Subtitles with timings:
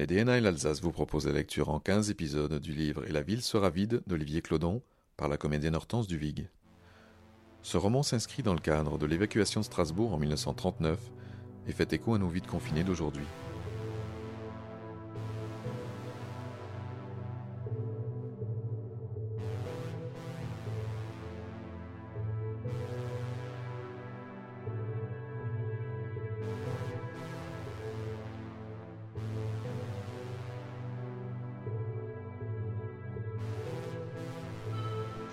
[0.00, 3.42] Les DNA l'Alsace vous propose la lecture en 15 épisodes du livre Et la ville
[3.42, 4.80] sera vide d'Olivier Clodon
[5.18, 6.48] par la comédienne Hortense Duvig.
[7.60, 10.98] Ce roman s'inscrit dans le cadre de l'évacuation de Strasbourg en 1939
[11.66, 13.26] et fait écho à nos vides confinés d'aujourd'hui.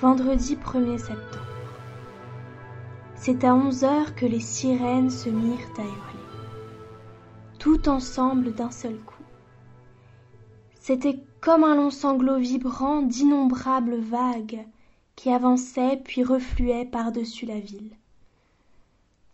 [0.07, 1.51] Vendredi 1er septembre.
[3.15, 6.29] C'est à onze heures que les sirènes se mirent à hurler,
[7.59, 9.25] tout ensemble d'un seul coup.
[10.79, 14.65] C'était comme un long sanglot vibrant d'innombrables vagues
[15.17, 17.91] qui avançaient puis refluaient par-dessus la ville.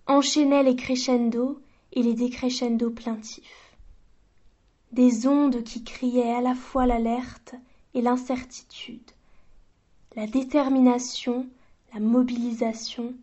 [0.08, 3.78] Enchaînaient les crescendo et les décrescendo plaintifs.
[4.92, 7.54] Des ondes qui criaient à la fois l'alerte
[7.94, 9.12] et l'incertitude,
[10.16, 11.48] la détermination,
[11.94, 13.14] la mobilisation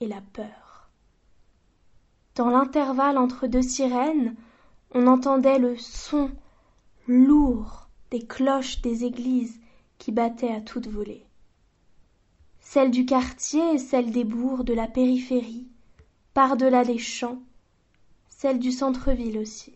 [0.00, 0.90] et la peur.
[2.34, 4.34] Dans l'intervalle entre deux sirènes,
[4.94, 6.30] on entendait le son
[7.06, 9.60] lourd des cloches des églises
[9.98, 11.26] qui battaient à toute volée.
[12.60, 15.68] Celles du quartier et celles des bourgs de la périphérie,
[16.32, 17.38] par-delà les champs,
[18.28, 19.74] celles du centre-ville aussi.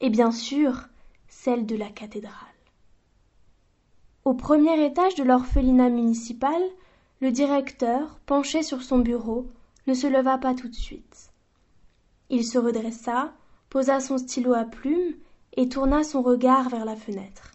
[0.00, 0.88] Et bien sûr,
[1.28, 2.55] celles de la cathédrale.
[4.26, 6.60] Au premier étage de l'orphelinat municipal,
[7.20, 9.46] le directeur, penché sur son bureau,
[9.86, 11.30] ne se leva pas tout de suite.
[12.28, 13.32] Il se redressa,
[13.70, 15.14] posa son stylo à plume
[15.56, 17.52] et tourna son regard vers la fenêtre.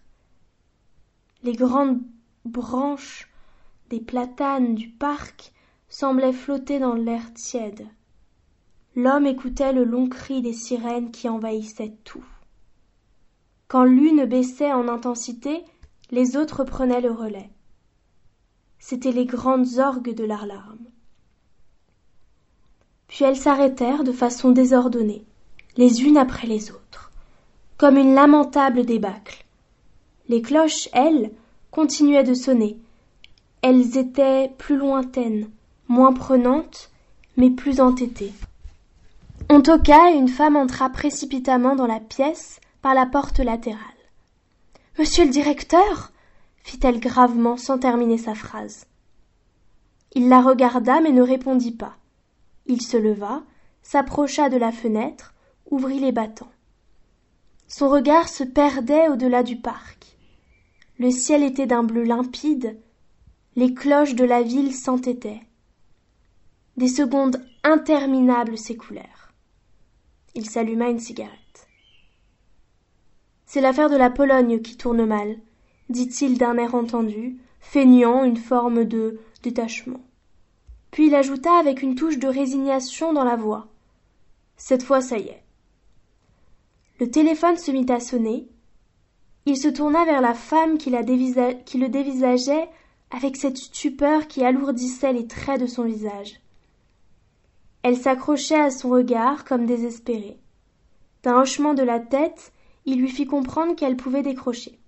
[1.44, 2.00] Les grandes
[2.46, 3.30] branches
[3.90, 5.52] des platanes du parc
[5.90, 7.86] semblaient flotter dans l'air tiède.
[8.96, 12.24] L'homme écoutait le long cri des sirènes qui envahissaient tout.
[13.68, 15.66] Quand l'une baissait en intensité,
[16.12, 17.50] les autres prenaient le relais.
[18.80, 20.86] C'étaient les grandes orgues de l'alarme.
[23.08, 25.26] Puis elles s'arrêtèrent de façon désordonnée,
[25.78, 27.12] les unes après les autres,
[27.78, 29.46] comme une lamentable débâcle.
[30.28, 31.32] Les cloches, elles,
[31.72, 32.78] continuaient de sonner.
[33.62, 35.50] Elles étaient plus lointaines,
[35.88, 36.92] moins prenantes,
[37.38, 38.34] mais plus entêtées.
[39.50, 44.01] On toqua et une femme entra précipitamment dans la pièce par la porte latérale.
[45.00, 46.12] Monsieur le directeur
[46.64, 48.88] fit-elle gravement sans terminer sa phrase.
[50.14, 51.96] Il la regarda mais ne répondit pas.
[52.66, 53.44] Il se leva,
[53.82, 55.34] s'approcha de la fenêtre,
[55.70, 56.52] ouvrit les battants.
[57.68, 60.18] Son regard se perdait au-delà du parc.
[61.00, 62.78] Le ciel était d'un bleu limpide,
[63.56, 65.42] les cloches de la ville s'entêtaient.
[66.76, 69.34] Des secondes interminables s'écoulèrent.
[70.36, 71.41] Il s'alluma une cigarette.
[73.54, 75.36] C'est l'affaire de la Pologne qui tourne mal,
[75.90, 80.00] dit-il d'un air entendu, feignant une forme de détachement.
[80.90, 83.68] Puis il ajouta avec une touche de résignation dans la voix.
[84.56, 85.44] Cette fois ça y est.
[87.02, 88.48] Le téléphone se mit à sonner.
[89.46, 92.70] Il se tourna vers la femme qui, le dévisageait
[93.10, 96.40] avec cette stupeur qui alourdissait les traits de son visage.
[97.84, 100.40] Elle s'accrochait à son regard comme désespérée.
[101.24, 102.54] D'un hochement de la tête,
[102.86, 104.80] il lui fit comprendre qu'elle pouvait décrocher.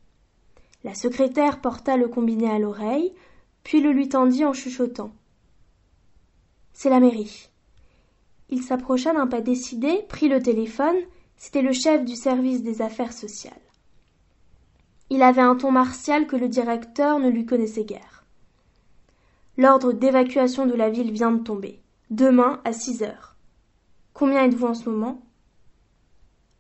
[0.84, 3.14] La secrétaire porta le combiné à l'oreille,
[3.64, 5.14] puis le lui tendit en chuchotant.
[6.74, 7.50] C'est la mairie.
[8.50, 10.98] Il s'approcha d'un pas décidé, prit le téléphone,
[11.38, 13.54] c'était le chef du service des affaires sociales.
[15.10, 18.26] Il avait un ton martial que le directeur ne lui connaissait guère.
[19.58, 21.80] L'ordre d'évacuation de la ville vient de tomber.
[22.10, 23.36] Demain à six heures.
[24.14, 25.22] Combien êtes-vous en ce moment?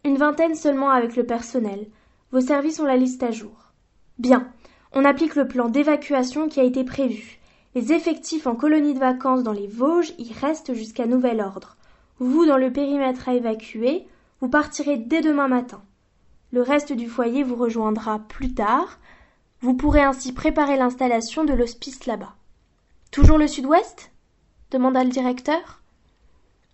[0.04, 1.88] Une vingtaine seulement avec le personnel.
[2.32, 3.72] Vos services ont la liste à jour.
[4.20, 4.52] Bien.
[4.92, 7.40] On applique le plan d'évacuation qui a été prévu.
[7.74, 11.78] Les effectifs en colonie de vacances dans les Vosges y restent jusqu'à nouvel ordre.
[12.20, 14.06] Vous, dans le périmètre à évacuer,
[14.40, 15.82] vous partirez dès demain matin.
[16.52, 19.00] Le reste du foyer vous rejoindra plus tard.
[19.62, 22.36] Vous pourrez ainsi préparer l'installation de l'hospice là-bas.
[23.10, 24.12] Toujours le sud-ouest?
[24.70, 25.82] demanda le directeur.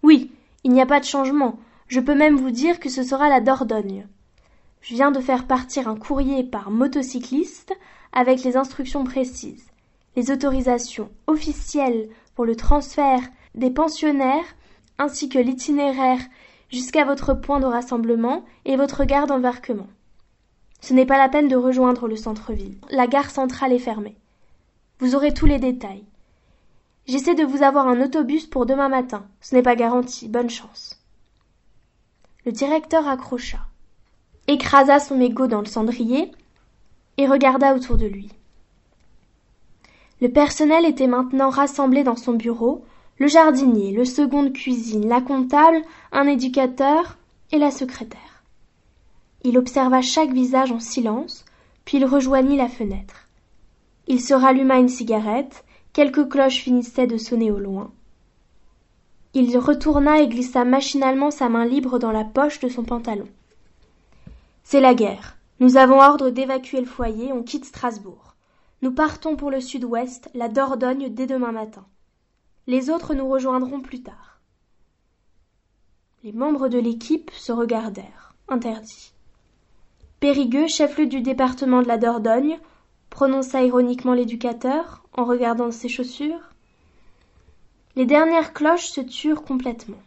[0.03, 0.31] Oui,
[0.63, 1.59] il n'y a pas de changement.
[1.89, 4.07] Je peux même vous dire que ce sera la Dordogne.
[4.81, 7.73] Je viens de faire partir un courrier par motocycliste
[8.13, 9.65] avec les instructions précises,
[10.15, 13.21] les autorisations officielles pour le transfert
[13.55, 14.55] des pensionnaires
[14.99, 16.21] ainsi que l'itinéraire
[16.69, 19.87] jusqu'à votre point de rassemblement et votre gare d'embarquement.
[20.81, 22.77] Ce n'est pas la peine de rejoindre le centre-ville.
[22.91, 24.15] La gare centrale est fermée.
[24.99, 26.05] Vous aurez tous les détails.
[27.07, 29.25] J'essaie de vous avoir un autobus pour demain matin.
[29.41, 30.27] Ce n'est pas garanti.
[30.27, 30.88] Bonne chance.
[32.45, 33.59] Le directeur accrocha,
[34.47, 36.31] écrasa son mégot dans le cendrier
[37.17, 38.29] et regarda autour de lui.
[40.21, 42.83] Le personnel était maintenant rassemblé dans son bureau,
[43.17, 45.81] le jardinier, le second de cuisine, la comptable,
[46.13, 47.17] un éducateur
[47.51, 48.43] et la secrétaire.
[49.43, 51.45] Il observa chaque visage en silence,
[51.83, 53.27] puis il rejoignit la fenêtre.
[54.07, 57.91] Il se ralluma une cigarette, quelques cloches finissaient de sonner au loin.
[59.33, 63.27] Il retourna et glissa machinalement sa main libre dans la poche de son pantalon.
[64.63, 65.37] C'est la guerre.
[65.59, 68.35] Nous avons ordre d'évacuer le foyer, on quitte Strasbourg.
[68.81, 71.85] Nous partons pour le sud-ouest, la Dordogne, dès demain matin.
[72.65, 74.39] Les autres nous rejoindront plus tard.
[76.23, 79.13] Les membres de l'équipe se regardèrent, interdits.
[80.19, 82.59] Périgueux, chef-lieu du département de la Dordogne,
[83.09, 86.53] prononça ironiquement l'éducateur, en regardant ses chaussures.
[87.99, 89.99] Les dernières cloches se turent complètement.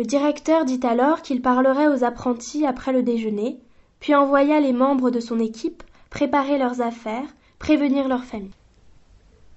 [0.00, 3.60] Le directeur dit alors qu'il parlerait aux apprentis après le déjeuner,
[4.00, 7.28] puis envoya les membres de son équipe préparer leurs affaires,
[7.60, 8.50] prévenir leur famille.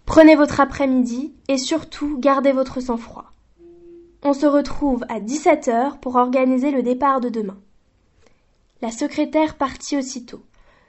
[0.06, 3.32] Prenez votre après-midi et surtout gardez votre sang-froid.
[4.22, 7.58] On se retrouve à 17 heures pour organiser le départ de demain.
[8.84, 10.44] La secrétaire partit aussitôt,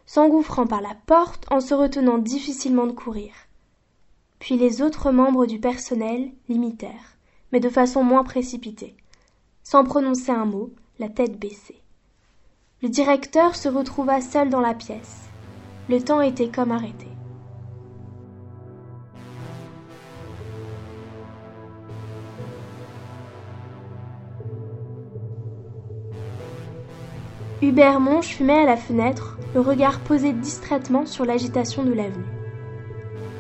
[0.04, 3.32] s'engouffrant par la porte en se retenant difficilement de courir.
[4.38, 7.16] Puis les autres membres du personnel l'imitèrent,
[7.52, 8.96] mais de façon moins précipitée,
[9.62, 11.80] sans prononcer un mot, la tête baissée.
[12.82, 15.28] Le directeur se retrouva seul dans la pièce.
[15.88, 17.08] Le temps était comme arrêté.
[27.60, 32.37] Hubert Monge fumait à la fenêtre, le regard posé distraitement sur l'agitation de l'avenue.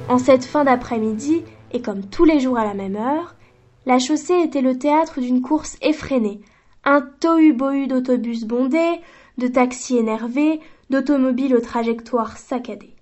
[0.08, 3.36] En cette fin d'après-midi, et comme tous les jours à la même heure,
[3.84, 6.40] la chaussée était le théâtre d'une course effrénée,
[6.84, 9.00] un tohu-bohu d'autobus bondés,
[9.36, 12.96] de taxis énervés, d'automobiles aux trajectoires saccadées.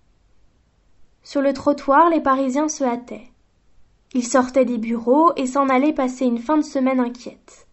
[1.22, 3.30] Sur le trottoir, les Parisiens se hâtaient.
[4.12, 7.68] Ils sortaient des bureaux et s'en allaient passer une fin de semaine inquiète.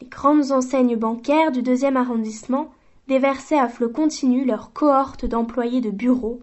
[0.00, 2.70] Les grandes enseignes bancaires du deuxième arrondissement
[3.08, 6.40] déversaient à flot continu leurs cohortes d'employés de bureaux,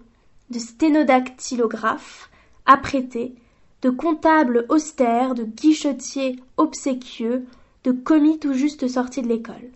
[0.51, 2.29] de sténodactylographes
[2.65, 3.35] apprêtés,
[3.81, 7.45] de comptables austères, de guichetiers obséquieux,
[7.83, 9.71] de commis tout juste sortis de l'école.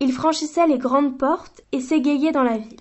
[0.00, 2.80] Ils franchissaient les grandes portes et s'égayaient dans la ville.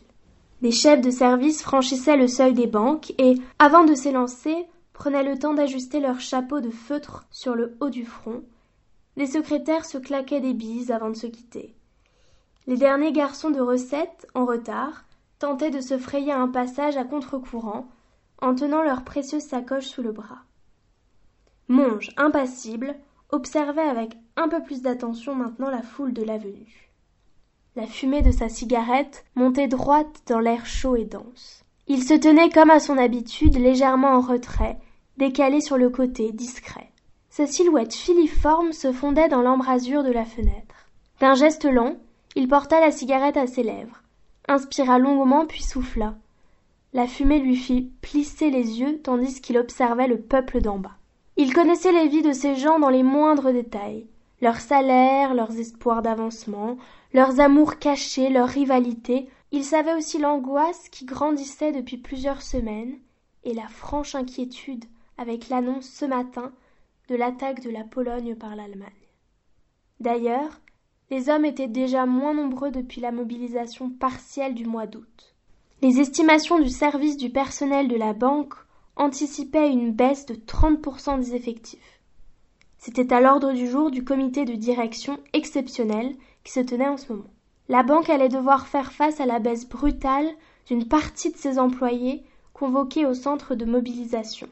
[0.61, 4.55] Les chefs de service franchissaient le seuil des banques et, avant de s'élancer,
[4.93, 8.43] prenaient le temps d'ajuster leurs chapeaux de feutre sur le haut du front,
[9.15, 11.75] les secrétaires se claquaient des bises avant de se quitter.
[12.65, 15.05] Les derniers garçons de recette, en retard,
[15.43, 17.89] tentaient de se frayer un passage à contre-courant,
[18.41, 20.39] en tenant leurs précieuses sacoches sous le bras.
[21.67, 22.95] Monge, impassible,
[23.29, 26.89] observait avec un peu plus d'attention maintenant la foule de l'avenue.
[27.75, 31.65] La fumée de sa cigarette montait droite dans l'air chaud et dense.
[31.87, 34.79] Il se tenait comme à son habitude légèrement en retrait,
[35.17, 36.89] décalé sur le côté, discret.
[37.29, 40.87] Sa silhouette filiforme se fondait dans l'embrasure de la fenêtre.
[41.19, 41.97] D'un geste lent,
[42.37, 44.02] il porta la cigarette à ses lèvres,
[44.47, 46.15] inspira longuement puis souffla.
[46.93, 50.97] La fumée lui fit plisser les yeux tandis qu'il observait le peuple d'en bas.
[51.37, 54.05] Il connaissait les vies de ces gens dans les moindres détails,
[54.41, 56.77] leurs salaires, leurs espoirs d'avancement,
[57.13, 59.27] leurs amours cachés, leurs rivalités.
[59.51, 62.99] Il savait aussi l'angoisse qui grandissait depuis plusieurs semaines
[63.43, 64.85] et la franche inquiétude
[65.17, 66.51] avec l'annonce ce matin
[67.09, 68.89] de l'attaque de la Pologne par l'Allemagne.
[69.99, 70.61] D'ailleurs,
[71.09, 75.35] les hommes étaient déjà moins nombreux depuis la mobilisation partielle du mois d'août.
[75.81, 78.53] Les estimations du service du personnel de la banque
[78.95, 81.99] anticipaient une baisse de 30% des effectifs.
[82.77, 87.11] C'était à l'ordre du jour du comité de direction exceptionnel qui se tenait en ce
[87.13, 87.29] moment.
[87.69, 90.29] La banque allait devoir faire face à la baisse brutale
[90.67, 94.47] d'une partie de ses employés convoqués au centre de mobilisation.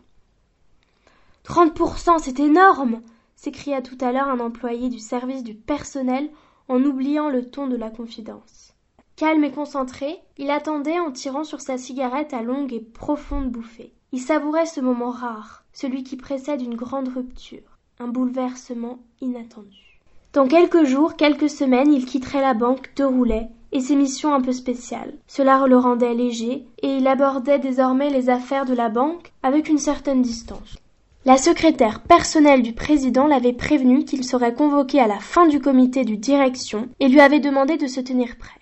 [1.44, 3.02] Trente pour cent, c'est énorme
[3.42, 6.30] s'écria tout à l'heure un employé du service du personnel
[6.68, 8.76] en oubliant le ton de la confidence.
[9.16, 13.94] Calme et concentré, il attendait en tirant sur sa cigarette à longue et profonde bouffée.
[14.12, 20.00] Il savourait ce moment rare, celui qui précède une grande rupture, un bouleversement inattendu.
[20.34, 24.42] Dans quelques jours, quelques semaines, il quitterait la banque de Roulet et ses missions un
[24.42, 25.16] peu spéciales.
[25.26, 29.80] Cela le rendait léger et il abordait désormais les affaires de la banque avec une
[29.80, 30.78] certaine distance.
[31.24, 36.04] La secrétaire personnelle du président l'avait prévenu qu'il serait convoqué à la fin du comité
[36.04, 38.60] de direction et lui avait demandé de se tenir prêt.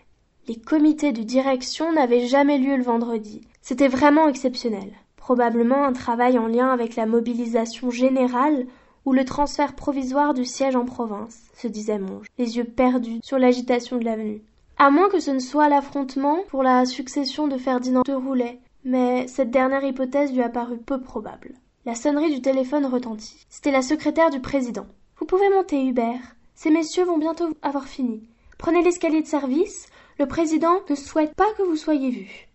[0.49, 3.47] Les comités de direction n'avaient jamais lieu le vendredi.
[3.61, 4.91] C'était vraiment exceptionnel.
[5.15, 8.67] Probablement un travail en lien avec la mobilisation générale
[9.05, 13.39] ou le transfert provisoire du siège en province, se disait Monge, les yeux perdus sur
[13.39, 14.41] l'agitation de l'avenue.
[14.77, 19.27] À moins que ce ne soit l'affrontement pour la succession de Ferdinand de Roulet, mais
[19.27, 21.53] cette dernière hypothèse lui apparut peu probable.
[21.86, 23.45] La sonnerie du téléphone retentit.
[23.50, 24.86] C'était la secrétaire du président.
[25.17, 26.36] Vous pouvez monter, Hubert.
[26.53, 28.27] Ces messieurs vont bientôt avoir fini.
[28.57, 29.88] Prenez l'escalier de service.
[30.19, 32.50] Le président ne souhaite pas que vous soyez vu.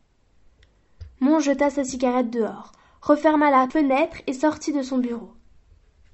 [1.21, 5.33] Mon jeta sa cigarette dehors, referma la fenêtre et sortit de son bureau.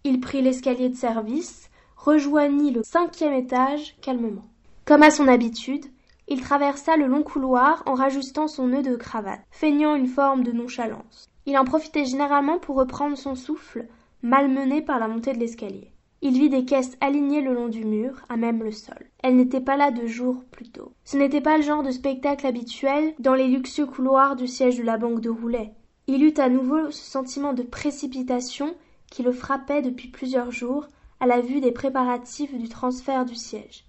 [0.05, 4.47] Il prit l'escalier de service, rejoignit le cinquième étage calmement.
[4.85, 5.87] Comme à son habitude,
[6.29, 10.53] il traversa le long couloir en rajustant son nœud de cravate, feignant une forme de
[10.53, 11.30] nonchalance.
[11.47, 13.87] Il en profitait généralement pour reprendre son souffle,
[14.23, 15.93] malmené par la montée de l'escalier.
[16.23, 19.07] Il vit des caisses alignées le long du mur, à même le sol.
[19.23, 20.93] Elles n'étaient pas là deux jours plus tôt.
[21.05, 24.83] Ce n'était pas le genre de spectacle habituel dans les luxueux couloirs du siège de
[24.83, 25.73] la banque de Roulet.
[26.07, 28.75] Il eut à nouveau ce sentiment de précipitation
[29.11, 30.89] qui le frappait depuis plusieurs jours
[31.21, 33.87] à la vue des préparatifs du transfert du siège.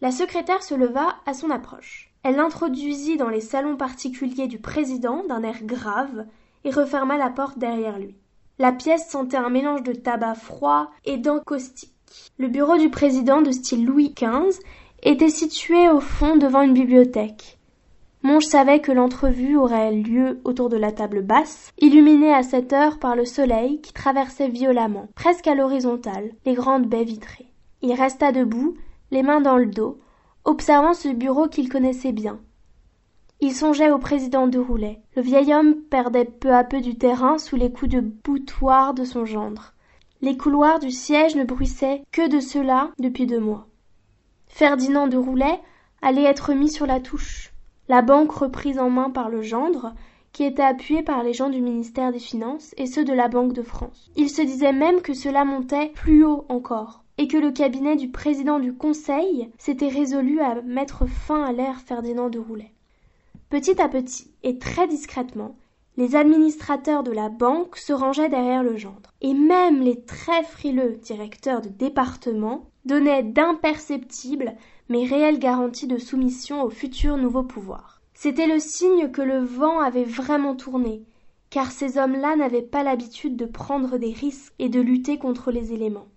[0.00, 2.12] La secrétaire se leva à son approche.
[2.22, 6.26] Elle l'introduisit dans les salons particuliers du président d'un air grave
[6.70, 8.16] referma la porte derrière lui.
[8.58, 11.92] La pièce sentait un mélange de tabac froid et d'encaustique.
[12.38, 14.58] Le bureau du président de style Louis XV
[15.02, 17.58] était situé au fond devant une bibliothèque.
[18.22, 22.98] Monge savait que l'entrevue aurait lieu autour de la table basse, illuminée à cette heure
[22.98, 27.52] par le soleil qui traversait violemment, presque à l'horizontale, les grandes baies vitrées.
[27.82, 28.74] Il resta debout,
[29.10, 30.00] les mains dans le dos,
[30.44, 32.40] observant ce bureau qu'il connaissait bien.
[33.40, 35.00] Il songeait au président de Roulet.
[35.14, 39.04] Le vieil homme perdait peu à peu du terrain sous les coups de boutoir de
[39.04, 39.74] son gendre.
[40.22, 43.66] Les couloirs du siège ne bruissaient que de cela depuis deux mois.
[44.46, 45.60] Ferdinand de Roulet
[46.00, 47.52] allait être mis sur la touche.
[47.88, 49.92] La banque reprise en main par le gendre,
[50.32, 53.52] qui était appuyé par les gens du ministère des Finances et ceux de la Banque
[53.52, 54.10] de France.
[54.16, 58.08] Il se disait même que cela montait plus haut encore et que le cabinet du
[58.08, 62.72] président du Conseil s'était résolu à mettre fin à l'ère Ferdinand de Roulet.
[63.48, 65.56] Petit à petit et très discrètement,
[65.96, 70.96] les administrateurs de la banque se rangeaient derrière le gendre, et même les très frileux
[70.96, 74.56] directeurs de département donnaient d'imperceptibles
[74.88, 78.00] mais réelles garanties de soumission au futur nouveau pouvoir.
[78.14, 81.02] C'était le signe que le vent avait vraiment tourné,
[81.50, 85.72] car ces hommes-là n'avaient pas l'habitude de prendre des risques et de lutter contre les
[85.72, 86.08] éléments.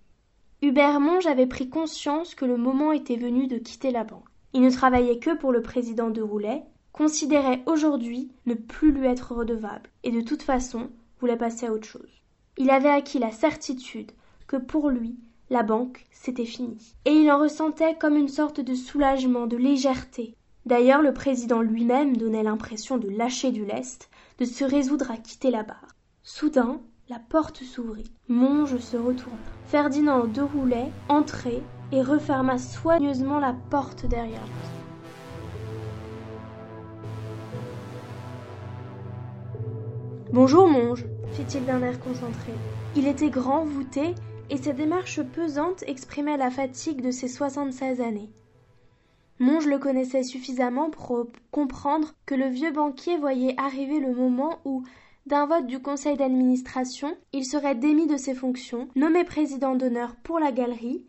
[0.62, 4.24] Hubert Monge avait pris conscience que le moment était venu de quitter la banque.
[4.52, 9.32] Il ne travaillait que pour le président de Roulet, considérait aujourd'hui ne plus lui être
[9.32, 12.22] redevable, et de toute façon voulait passer à autre chose.
[12.56, 14.12] Il avait acquis la certitude
[14.46, 15.16] que pour lui,
[15.50, 16.94] la banque, c'était fini.
[17.04, 20.36] Et il en ressentait comme une sorte de soulagement, de légèreté.
[20.66, 25.50] D'ailleurs, le président lui-même donnait l'impression de lâcher du lest, de se résoudre à quitter
[25.50, 25.96] la barre.
[26.22, 28.10] Soudain, la porte s'ouvrit.
[28.28, 29.38] Monge se retourna.
[29.66, 34.79] Ferdinand de Roulet entrait et referma soigneusement la porte derrière lui.
[40.32, 42.52] Bonjour, Monge, fit-il d'un air concentré.
[42.94, 44.14] Il était grand, voûté,
[44.48, 48.30] et sa démarche pesante exprimait la fatigue de ses soixante-seize années.
[49.40, 54.84] Monge le connaissait suffisamment pour comprendre que le vieux banquier voyait arriver le moment où,
[55.26, 60.38] d'un vote du conseil d'administration, il serait démis de ses fonctions, nommé président d'honneur pour
[60.38, 61.04] la galerie,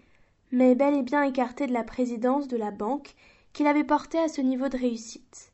[0.51, 3.13] mais bel et bien écarté de la présidence de la banque
[3.53, 5.50] qu'il avait porté à ce niveau de réussite.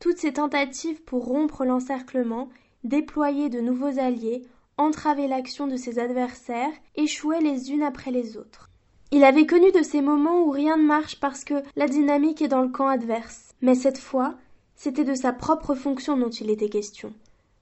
[0.00, 2.48] Toutes ces tentatives pour rompre l'encerclement,
[2.84, 4.42] déployer de nouveaux alliés,
[4.76, 8.70] entraver l'action de ses adversaires, échouaient les unes après les autres.
[9.10, 12.48] Il avait connu de ces moments où rien ne marche parce que la dynamique est
[12.48, 13.54] dans le camp adverse.
[13.62, 14.34] Mais cette fois,
[14.74, 17.12] c'était de sa propre fonction dont il était question,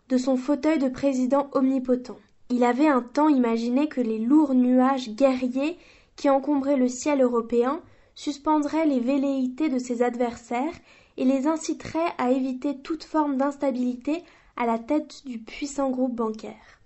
[0.09, 2.19] de son fauteuil de président omnipotent.
[2.49, 5.77] Il avait un temps imaginé que les lourds nuages guerriers
[6.17, 7.81] qui encombraient le ciel européen
[8.15, 10.75] suspendraient les velléités de ses adversaires
[11.17, 14.23] et les inciteraient à éviter toute forme d'instabilité
[14.57, 16.81] à la tête du puissant groupe bancaire.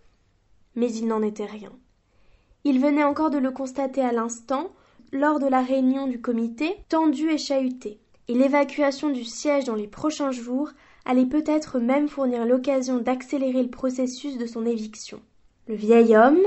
[0.74, 1.72] Mais il n'en était rien.
[2.64, 4.70] Il venait encore de le constater à l'instant,
[5.12, 9.86] lors de la réunion du comité, tendu et chahuté et l'évacuation du siège dans les
[9.86, 10.70] prochains jours
[11.04, 15.20] allait peut-être même fournir l'occasion d'accélérer le processus de son éviction.
[15.68, 16.42] Le vieil homme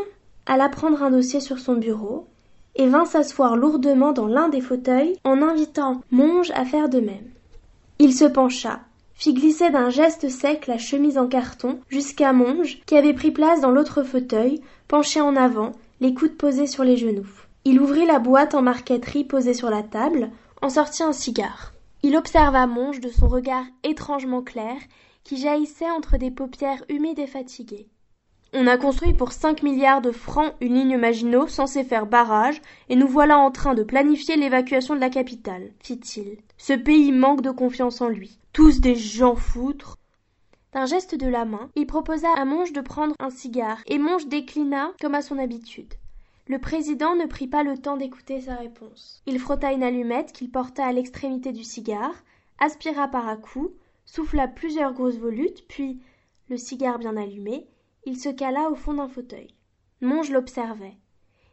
[0.45, 2.27] alla prendre un dossier sur son bureau
[2.75, 7.28] et vint s'asseoir lourdement dans l'un des fauteuils en invitant Monge à faire de même.
[8.01, 8.79] Il se pencha,
[9.13, 13.59] fit glisser d'un geste sec la chemise en carton jusqu'à Monge, qui avait pris place
[13.59, 17.27] dans l'autre fauteuil, penché en avant, les coudes posés sur les genoux.
[17.65, 21.73] Il ouvrit la boîte en marqueterie posée sur la table, en sortit un cigare.
[22.01, 24.77] Il observa Monge de son regard étrangement clair,
[25.25, 27.89] qui jaillissait entre des paupières humides et fatiguées.
[28.53, 32.95] On a construit pour cinq milliards de francs une ligne Maginot censée faire barrage, et
[32.95, 36.37] nous voilà en train de planifier l'évacuation de la capitale, fit-il.
[36.61, 38.37] Ce pays manque de confiance en lui.
[38.51, 39.97] Tous des gens foutres.
[40.73, 44.27] D'un geste de la main, il proposa à Monge de prendre un cigare, et Monge
[44.27, 45.93] déclina comme à son habitude.
[46.47, 49.23] Le président ne prit pas le temps d'écouter sa réponse.
[49.25, 52.23] Il frotta une allumette qu'il porta à l'extrémité du cigare,
[52.59, 53.71] aspira par à coups,
[54.03, 56.01] souffla plusieurs grosses volutes, puis,
[56.49, 57.67] le cigare bien allumé,
[58.05, 59.55] il se cala au fond d'un fauteuil.
[60.01, 60.97] Monge l'observait.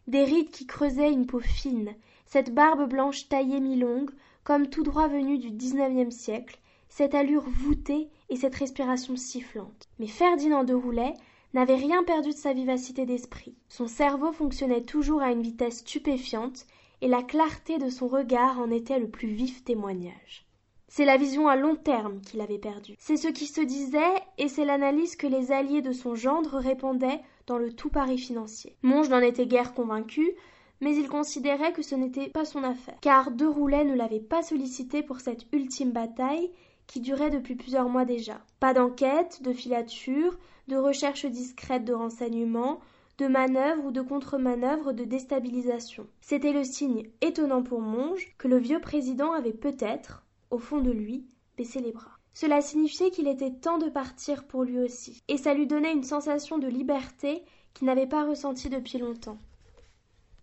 [0.08, 1.94] Des rides qui creusaient une peau fine,
[2.26, 4.10] cette barbe blanche taillée mi-longue,
[4.46, 9.88] comme tout droit venu du XIXe siècle, cette allure voûtée et cette respiration sifflante.
[9.98, 11.14] Mais Ferdinand de Roulet
[11.52, 13.56] n'avait rien perdu de sa vivacité d'esprit.
[13.68, 16.64] Son cerveau fonctionnait toujours à une vitesse stupéfiante,
[17.00, 20.46] et la clarté de son regard en était le plus vif témoignage.
[20.86, 22.94] C'est la vision à long terme qu'il avait perdue.
[23.00, 27.20] C'est ce qui se disait et c'est l'analyse que les alliés de son gendre répandaient
[27.48, 28.76] dans le tout Paris financier.
[28.82, 30.36] Monge n'en était guère convaincu,
[30.80, 34.42] mais il considérait que ce n'était pas son affaire, car De Roulet ne l'avait pas
[34.42, 36.50] sollicité pour cette ultime bataille
[36.86, 38.40] qui durait depuis plusieurs mois déjà.
[38.60, 42.80] Pas d'enquête, de filature, de recherche discrète de renseignements,
[43.18, 46.06] de manœuvres ou de contre-manœuvres de déstabilisation.
[46.20, 50.90] C'était le signe étonnant pour Monge que le vieux président avait peut-être, au fond de
[50.90, 52.18] lui, baissé les bras.
[52.34, 56.02] Cela signifiait qu'il était temps de partir pour lui aussi, et ça lui donnait une
[56.02, 57.42] sensation de liberté
[57.72, 59.38] qu'il n'avait pas ressentie depuis longtemps.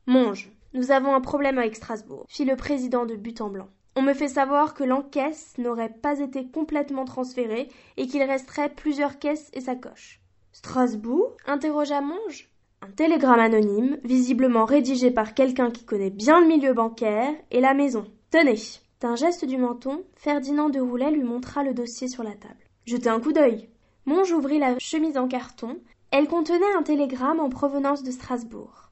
[0.06, 3.70] Monge, nous avons un problème avec Strasbourg, fit le président de but en blanc.
[3.96, 9.18] On me fait savoir que l'encaisse n'aurait pas été complètement transférée et qu'il resterait plusieurs
[9.18, 10.20] caisses et sacoches.
[10.52, 11.38] Strasbourg?
[11.46, 12.50] interrogea Monge.
[12.82, 17.74] Un télégramme anonyme, visiblement rédigé par quelqu'un qui connaît bien le milieu bancaire, et la
[17.74, 18.04] maison.
[18.30, 18.60] Tenez.
[19.00, 22.68] D'un geste du menton, Ferdinand de Roulet lui montra le dossier sur la table.
[22.86, 23.70] Jetez un coup d'œil.
[24.06, 25.78] Monge ouvrit la chemise en carton.
[26.12, 28.92] Elle contenait un télégramme en provenance de Strasbourg.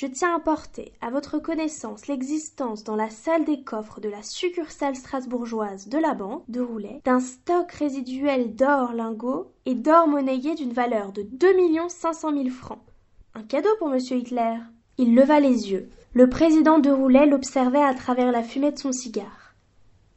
[0.00, 4.22] Je tiens à porter à votre connaissance l'existence dans la salle des coffres de la
[4.22, 10.54] succursale strasbourgeoise de la banque de Roulet d'un stock résiduel d'or lingots et d'or monnayé
[10.54, 12.80] d'une valeur de deux millions cinq cent mille francs.
[13.34, 14.56] Un cadeau pour monsieur Hitler.
[14.96, 15.90] Il leva les yeux.
[16.14, 19.54] Le président de Roulet l'observait à travers la fumée de son cigare.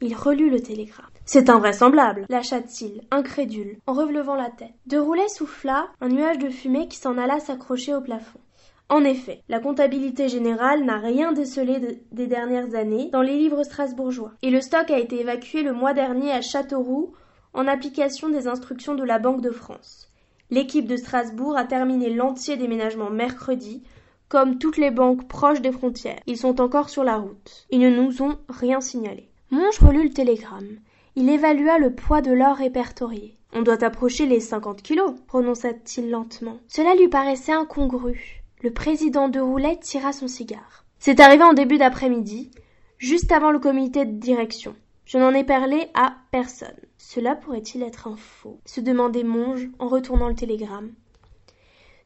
[0.00, 1.10] Il relut le télégramme.
[1.26, 4.72] C'est invraisemblable, lâcha-t-il, incrédule, en relevant la tête.
[4.86, 8.40] De Roulet souffla un nuage de fumée qui s'en alla s'accrocher au plafond.
[8.88, 14.32] En effet, la comptabilité générale n'a rien décelé des dernières années dans les livres strasbourgeois,
[14.42, 17.14] et le stock a été évacué le mois dernier à Châteauroux
[17.54, 20.10] en application des instructions de la Banque de France.
[20.50, 23.82] L'équipe de Strasbourg a terminé l'entier déménagement mercredi,
[24.28, 26.20] comme toutes les banques proches des frontières.
[26.26, 27.66] Ils sont encore sur la route.
[27.70, 29.30] Ils ne nous ont rien signalé.
[29.50, 30.78] Monge relut le télégramme.
[31.16, 33.36] Il évalua le poids de l'or répertorié.
[33.52, 36.58] On doit approcher les cinquante kilos, prononça-t-il lentement.
[36.66, 38.43] Cela lui paraissait incongru.
[38.64, 40.86] Le président de Roulet tira son cigare.
[40.98, 42.50] C'est arrivé en début d'après-midi,
[42.96, 44.74] juste avant le comité de direction.
[45.04, 46.80] Je n'en ai parlé à personne.
[46.96, 48.58] Cela pourrait-il être un faux?
[48.64, 50.94] se demandait Monge en retournant le télégramme.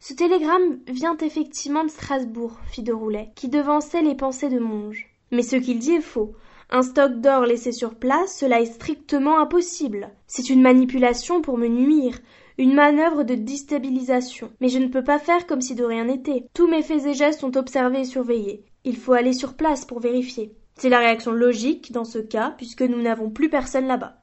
[0.01, 5.15] Ce télégramme vient effectivement de Strasbourg, fit de Roulet, qui devançait les pensées de Monge.
[5.31, 6.35] Mais ce qu'il dit est faux.
[6.71, 10.11] Un stock d'or laissé sur place, cela est strictement impossible.
[10.27, 12.19] C'est une manipulation pour me nuire,
[12.59, 14.51] une manœuvre de déstabilisation.
[14.61, 16.45] Mais je ne peux pas faire comme si de rien n'était.
[16.53, 18.65] Tous mes faits et gestes sont observés et surveillés.
[18.85, 20.55] Il faut aller sur place pour vérifier.
[20.75, 24.21] C'est la réaction logique dans ce cas, puisque nous n'avons plus personne là-bas.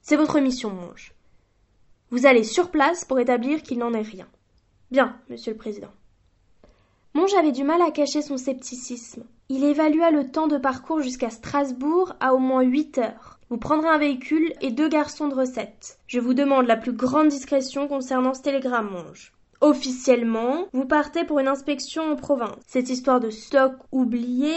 [0.00, 1.14] C'est votre mission, Monge.
[2.10, 4.28] Vous allez sur place pour établir qu'il n'en est rien.
[4.90, 5.90] Bien, monsieur le président.
[7.14, 9.24] Monge avait du mal à cacher son scepticisme.
[9.48, 13.38] Il évalua le temps de parcours jusqu'à Strasbourg à au moins huit heures.
[13.52, 15.98] Vous prendrez un véhicule et deux garçons de recette.
[16.06, 19.34] Je vous demande la plus grande discrétion concernant ce télégramme, Monge.
[19.60, 22.56] Officiellement, vous partez pour une inspection en province.
[22.66, 24.54] Cette histoire de stock oublié.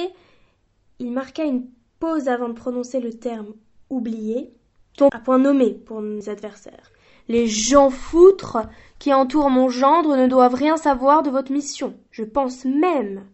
[1.00, 1.68] Il marqua une
[2.00, 3.56] pause avant de prononcer le terme
[3.90, 4.54] oublié,
[4.96, 6.94] tombe à point nommé pour nos adversaires.
[7.28, 8.60] Les gens foutres
[8.98, 11.98] qui entourent mon gendre ne doivent rien savoir de votre mission.
[12.12, 13.26] Je pense même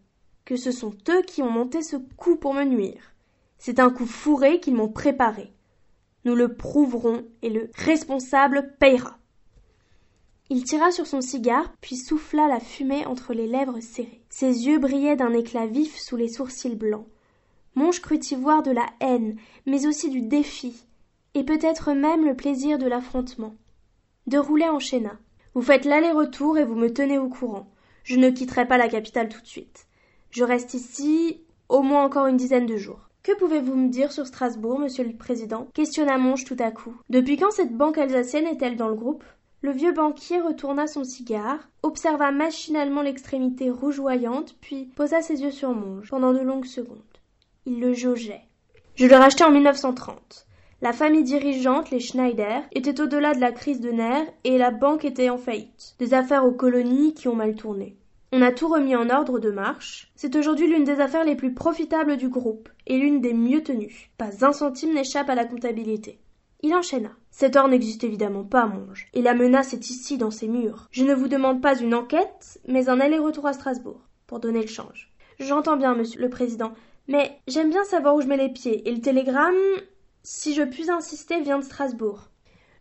[0.43, 3.10] que ce sont eux qui ont monté ce coup pour me nuire.
[3.63, 5.53] C'est un coup fourré qu'ils m'ont préparé.
[6.25, 9.19] Nous le prouverons et le responsable payera.
[10.49, 14.23] Il tira sur son cigare, puis souffla la fumée entre les lèvres serrées.
[14.29, 17.05] Ses yeux brillaient d'un éclat vif sous les sourcils blancs.
[17.75, 19.35] Monge crut y voir de la haine,
[19.67, 20.87] mais aussi du défi,
[21.35, 23.53] et peut-être même le plaisir de l'affrontement.
[24.25, 25.19] De Roulet enchaîna.
[25.53, 27.69] Vous faites l'aller-retour et vous me tenez au courant.
[28.03, 29.85] Je ne quitterai pas la capitale tout de suite.
[30.31, 33.10] Je reste ici au moins encore une dizaine de jours.
[33.23, 35.67] Que pouvez-vous me dire sur Strasbourg, monsieur le président?
[35.75, 36.95] Questionna Monge tout à coup.
[37.11, 39.23] Depuis quand cette banque alsacienne est-elle dans le groupe?
[39.61, 45.69] Le vieux banquier retourna son cigare, observa machinalement l'extrémité rougeoyante, puis posa ses yeux sur
[45.75, 46.97] Monge pendant de longues secondes.
[47.67, 48.41] Il le jaugeait.
[48.95, 50.47] Je l'ai racheté en 1930.
[50.81, 55.05] La famille dirigeante, les Schneider, était au-delà de la crise de nerfs et la banque
[55.05, 55.93] était en faillite.
[55.99, 58.00] Des affaires aux colonies qui ont mal tourné.
[58.33, 60.09] On a tout remis en ordre de marche.
[60.15, 64.09] C'est aujourd'hui l'une des affaires les plus profitables du groupe et l'une des mieux tenues.
[64.17, 66.17] Pas un centime n'échappe à la comptabilité.
[66.61, 67.11] Il enchaîna.
[67.29, 70.87] Cet or n'existe évidemment pas, Monge, et la menace est ici dans ces murs.
[70.91, 74.67] Je ne vous demande pas une enquête, mais un aller-retour à Strasbourg, pour donner le
[74.67, 75.11] change.
[75.39, 76.73] J'entends bien, monsieur le président,
[77.09, 79.55] mais j'aime bien savoir où je mets les pieds, et le télégramme,
[80.23, 82.30] si je puis insister, vient de Strasbourg.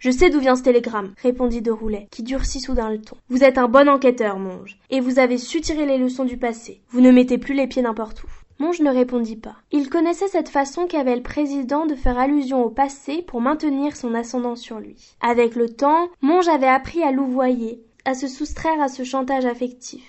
[0.01, 3.19] Je sais d'où vient ce télégramme, répondit de Roulet, qui durcit soudain le ton.
[3.29, 6.81] Vous êtes un bon enquêteur, Monge, et vous avez su tirer les leçons du passé.
[6.89, 8.29] Vous ne mettez plus les pieds n'importe où.
[8.59, 9.57] Monge ne répondit pas.
[9.73, 14.15] Il connaissait cette façon qu'avait le président de faire allusion au passé pour maintenir son
[14.15, 15.17] ascendant sur lui.
[15.21, 20.03] Avec le temps, Monge avait appris à louvoyer, à se soustraire à ce chantage affectif,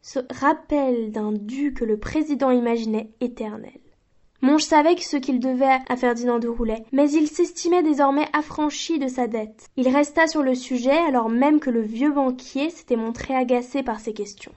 [0.00, 3.80] ce rappel d'un dû que le président imaginait éternel.
[4.44, 9.08] Monge savait ce qu'il devait à Ferdinand de Roulet, mais il s'estimait désormais affranchi de
[9.08, 9.70] sa dette.
[9.78, 14.00] Il resta sur le sujet alors même que le vieux banquier s'était montré agacé par
[14.00, 14.52] ses questions.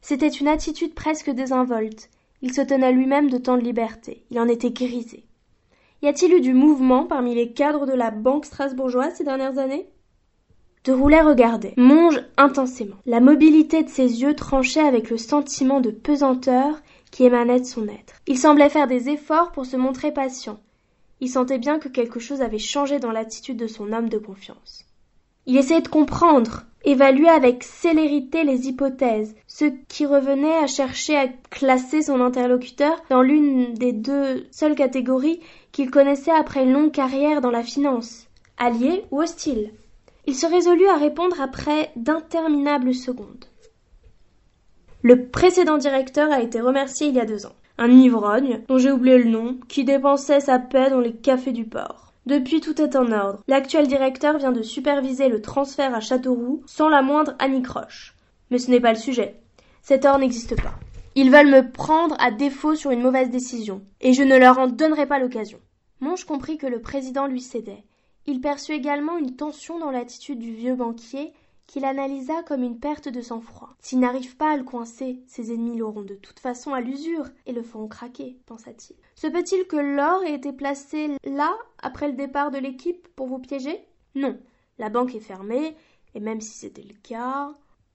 [0.00, 2.10] C'était une attitude presque désinvolte.
[2.42, 4.24] Il se tenait lui-même de tant de liberté.
[4.32, 5.22] Il en était grisé.
[6.02, 9.86] Y a-t-il eu du mouvement parmi les cadres de la banque strasbourgeoise ces dernières années?
[10.82, 12.96] De Roulet regardait, Monge intensément.
[13.06, 17.86] La mobilité de ses yeux tranchait avec le sentiment de pesanteur qui émanait de son
[17.88, 18.14] être.
[18.26, 20.60] Il semblait faire des efforts pour se montrer patient.
[21.20, 24.84] Il sentait bien que quelque chose avait changé dans l'attitude de son homme de confiance.
[25.46, 31.28] Il essayait de comprendre, évaluer avec célérité les hypothèses, ce qui revenait à chercher à
[31.50, 35.40] classer son interlocuteur dans l'une des deux seules catégories
[35.72, 38.26] qu'il connaissait après une longue carrière dans la finance,
[38.58, 39.72] allié ou hostile.
[40.26, 43.47] Il se résolut à répondre après d'interminables secondes.
[45.02, 47.54] Le précédent directeur a été remercié il y a deux ans.
[47.78, 51.64] Un ivrogne, dont j'ai oublié le nom, qui dépensait sa paix dans les cafés du
[51.64, 52.12] port.
[52.26, 53.42] Depuis, tout est en ordre.
[53.46, 58.16] L'actuel directeur vient de superviser le transfert à Châteauroux sans la moindre anicroche.
[58.50, 59.36] Mais ce n'est pas le sujet.
[59.82, 60.74] Cet or n'existe pas.
[61.14, 64.66] Ils veulent me prendre à défaut sur une mauvaise décision, et je ne leur en
[64.66, 65.58] donnerai pas l'occasion.
[66.00, 67.84] Monge comprit que le président lui cédait.
[68.26, 71.32] Il perçut également une tension dans l'attitude du vieux banquier
[71.68, 73.76] qu'il analysa comme une perte de sang-froid.
[73.80, 77.52] S'il n'arrive pas à le coincer, ses ennemis l'auront de toute façon à l'usure et
[77.52, 78.96] le feront craquer, pensa-t-il.
[79.14, 83.38] Se peut-il que l'or ait été placé là, après le départ de l'équipe, pour vous
[83.38, 83.78] piéger?
[84.16, 84.36] Non.
[84.78, 85.76] La banque est fermée,
[86.14, 87.54] et même si c'était le cas,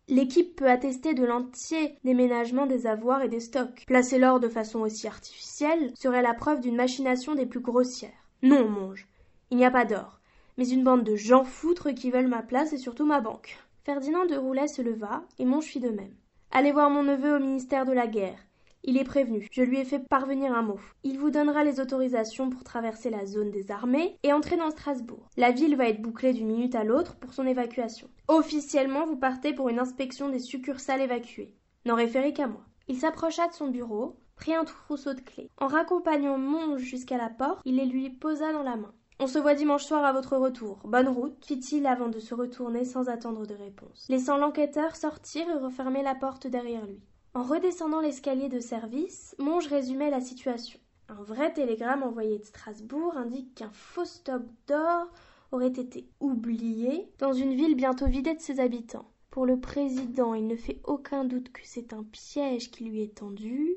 [0.09, 3.85] L'équipe peut attester de l'entier déménagement des avoirs et des stocks.
[3.87, 8.11] Placer l'or de façon aussi artificielle serait la preuve d'une machination des plus grossières.
[8.41, 9.07] Non, monge,
[9.49, 10.19] il n'y a pas d'or,
[10.57, 13.57] mais une bande de gens foutres qui veulent ma place et surtout ma banque.
[13.83, 16.15] Ferdinand de Roulet se leva, et Monge fit de même.
[16.51, 18.39] Allez voir mon neveu au ministère de la Guerre.
[18.85, 19.47] Il est prévenu.
[19.51, 20.79] Je lui ai fait parvenir un mot.
[21.03, 25.29] Il vous donnera les autorisations pour traverser la zone des armées et entrer dans Strasbourg.
[25.37, 28.09] La ville va être bouclée d'une minute à l'autre pour son évacuation.
[28.27, 31.55] Officiellement, vous partez pour une inspection des succursales évacuées.
[31.85, 32.65] N'en référez qu'à moi.
[32.89, 35.49] Il s'approcha de son bureau, prit un trousseau de clés.
[35.57, 38.93] En raccompagnant Monge jusqu'à la porte, il les lui posa dans la main.
[39.19, 40.79] On se voit dimanche soir à votre retour.
[40.85, 45.59] Bonne route, fit-il avant de se retourner sans attendre de réponse, laissant l'enquêteur sortir et
[45.59, 46.99] refermer la porte derrière lui.
[47.35, 50.79] En redescendant l'escalier de service, Monge résumait la situation.
[51.09, 55.07] Un vrai télégramme envoyé de Strasbourg indique qu'un faux stock d'or
[55.51, 59.09] aurait été oublié dans une ville bientôt vidée de ses habitants.
[59.29, 63.17] Pour le président, il ne fait aucun doute que c'est un piège qui lui est
[63.17, 63.75] tendu,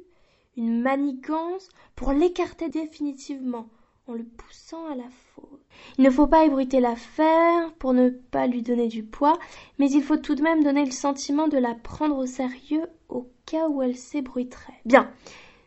[0.56, 3.68] une manigance pour l'écarter définitivement
[4.08, 5.60] en le poussant à la faute.
[5.98, 9.38] Il ne faut pas ébruiter l'affaire pour ne pas lui donner du poids,
[9.78, 13.28] mais il faut tout de même donner le sentiment de la prendre au sérieux au
[13.46, 14.80] cas où elle s'ébruiterait.
[14.84, 15.10] Bien.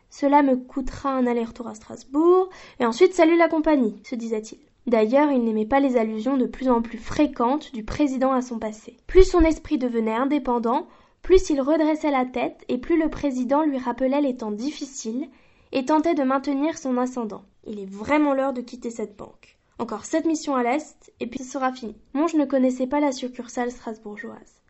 [0.08, 2.48] Cela me coûtera un aller-retour à Strasbourg,
[2.80, 4.58] et ensuite salut la compagnie, se disait-il.
[4.86, 8.58] D'ailleurs, il n'aimait pas les allusions de plus en plus fréquentes du président à son
[8.58, 8.96] passé.
[9.06, 10.88] Plus son esprit devenait indépendant,
[11.22, 15.28] plus il redressait la tête, et plus le président lui rappelait les temps difficiles,
[15.72, 17.44] et tentait de maintenir son ascendant.
[17.66, 19.58] Il est vraiment l'heure de quitter cette banque.
[19.78, 21.96] Encore sept missions à l'est, et puis ce sera fini.
[22.12, 24.62] Monge ne connaissait pas la succursale strasbourgeoise.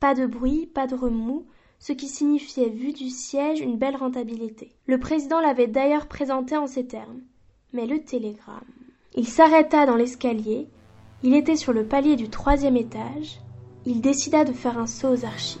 [0.00, 1.46] Pas de bruit, pas de remous,
[1.78, 4.72] ce qui signifiait, vu du siège, une belle rentabilité.
[4.86, 7.20] Le président l'avait d'ailleurs présenté en ces termes.
[7.72, 8.64] Mais le télégramme.
[9.14, 10.68] Il s'arrêta dans l'escalier.
[11.22, 13.40] Il était sur le palier du troisième étage.
[13.84, 15.60] Il décida de faire un saut aux archives.